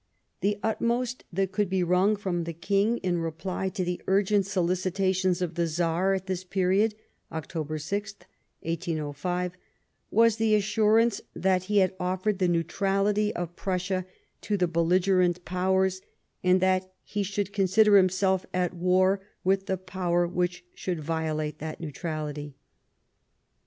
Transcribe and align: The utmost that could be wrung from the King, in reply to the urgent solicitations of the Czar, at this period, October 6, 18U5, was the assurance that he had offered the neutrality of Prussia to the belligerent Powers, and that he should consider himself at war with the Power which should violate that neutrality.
The 0.39 0.57
utmost 0.63 1.25
that 1.31 1.51
could 1.51 1.69
be 1.69 1.83
wrung 1.83 2.15
from 2.15 2.45
the 2.45 2.53
King, 2.53 2.97
in 3.03 3.19
reply 3.19 3.69
to 3.69 3.83
the 3.83 4.01
urgent 4.07 4.47
solicitations 4.47 5.43
of 5.43 5.53
the 5.53 5.67
Czar, 5.67 6.15
at 6.15 6.25
this 6.25 6.43
period, 6.43 6.95
October 7.31 7.77
6, 7.77 8.15
18U5, 8.65 9.51
was 10.09 10.37
the 10.37 10.55
assurance 10.55 11.21
that 11.35 11.65
he 11.65 11.77
had 11.77 11.95
offered 11.99 12.39
the 12.39 12.47
neutrality 12.47 13.31
of 13.35 13.55
Prussia 13.55 14.07
to 14.41 14.57
the 14.57 14.67
belligerent 14.67 15.45
Powers, 15.45 16.01
and 16.43 16.59
that 16.61 16.91
he 17.03 17.21
should 17.21 17.53
consider 17.53 17.95
himself 17.95 18.43
at 18.55 18.73
war 18.73 19.21
with 19.43 19.67
the 19.67 19.77
Power 19.77 20.25
which 20.27 20.65
should 20.73 20.99
violate 20.99 21.59
that 21.59 21.79
neutrality. 21.79 22.55